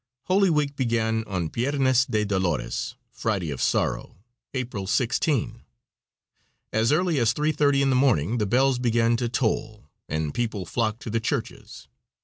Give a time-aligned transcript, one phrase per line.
[0.23, 4.17] Holy week began on Piernes de Dolores (Friday of Sorrow),
[4.55, 5.61] April 16.
[6.73, 11.03] As early as 3.30 in the morning the bells began to toll, and people flocked
[11.03, 11.87] to the churches.